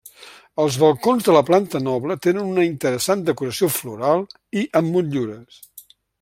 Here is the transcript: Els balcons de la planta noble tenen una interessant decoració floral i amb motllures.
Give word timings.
Els 0.61 0.77
balcons 0.83 1.27
de 1.27 1.35
la 1.35 1.43
planta 1.49 1.81
noble 1.89 2.17
tenen 2.27 2.49
una 2.55 2.65
interessant 2.69 3.21
decoració 3.29 3.71
floral 3.77 4.25
i 4.63 4.65
amb 4.81 4.91
motllures. 4.97 5.63